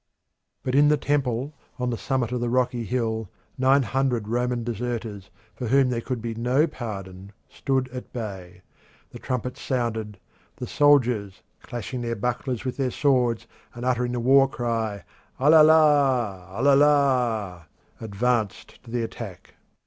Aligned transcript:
But 0.63 0.73
in 0.73 0.87
the 0.87 0.97
temple 0.97 1.53
on 1.77 1.91
the 1.91 1.95
summit 1.99 2.31
of 2.31 2.41
the 2.41 2.49
rocky 2.49 2.85
hill 2.85 3.29
nine 3.55 3.83
hundred 3.83 4.27
Roman 4.27 4.63
deserters, 4.63 5.29
for 5.53 5.67
whom 5.67 5.89
there 5.91 6.01
could 6.01 6.23
be 6.23 6.33
no 6.33 6.65
pardon, 6.65 7.33
stood 7.47 7.87
at 7.89 8.11
bay. 8.11 8.63
The 9.11 9.19
trumpets 9.19 9.61
sounded; 9.61 10.17
the 10.55 10.65
soldiers, 10.65 11.43
clashing 11.61 12.01
their 12.01 12.15
bucklers 12.15 12.65
with 12.65 12.77
their 12.77 12.89
swords 12.89 13.45
and 13.75 13.85
uttering 13.85 14.13
the 14.13 14.19
war 14.19 14.49
cry 14.49 15.03
alala! 15.39 16.47
alala! 16.49 17.67
Advanced 17.99 18.81
to 18.81 18.89
the 18.89 19.03
attack. 19.03 19.53